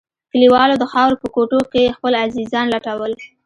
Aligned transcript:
کليوالو 0.31 0.75
د 0.79 0.83
خاورو 0.91 1.19
په 1.21 1.27
کوټو 1.35 1.59
کښې 1.71 1.95
خپل 1.97 2.13
عزيزان 2.23 2.65
لټول. 2.75 3.11